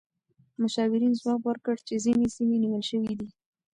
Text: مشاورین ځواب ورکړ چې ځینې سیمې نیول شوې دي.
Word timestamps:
مشاورین 0.61 1.13
ځواب 1.19 1.41
ورکړ 1.45 1.75
چې 1.87 1.93
ځینې 2.05 2.27
سیمې 2.35 2.57
نیول 2.63 2.83
شوې 2.91 3.13
دي. 3.19 3.27